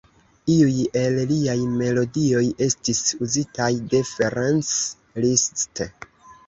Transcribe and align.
Iuj 0.51 0.71
el 1.01 1.19
liaj 1.31 1.55
melodioj 1.75 2.43
estis 2.69 3.05
uzitaj 3.27 3.71
de 3.93 4.05
Ferenc 4.15 4.77
Liszt. 5.25 5.89